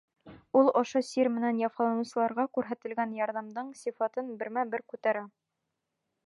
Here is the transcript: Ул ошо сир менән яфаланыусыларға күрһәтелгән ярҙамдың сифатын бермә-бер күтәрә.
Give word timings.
Ул 0.59 0.69
ошо 0.79 1.01
сир 1.09 1.27
менән 1.33 1.59
яфаланыусыларға 1.63 2.45
күрһәтелгән 2.59 3.13
ярҙамдың 3.19 3.71
сифатын 3.83 4.33
бермә-бер 4.41 4.87
күтәрә. 4.95 5.25